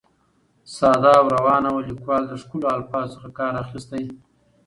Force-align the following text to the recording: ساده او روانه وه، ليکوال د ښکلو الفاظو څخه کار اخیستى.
ساده 0.75 1.11
او 1.19 1.27
روانه 1.35 1.69
وه، 1.73 1.81
ليکوال 1.89 2.23
د 2.27 2.33
ښکلو 2.41 2.67
الفاظو 2.77 3.11
څخه 3.15 3.29
کار 3.39 3.53
اخیستى. 3.63 4.03